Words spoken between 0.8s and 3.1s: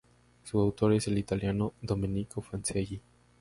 es el italiano Domenico Fancelli.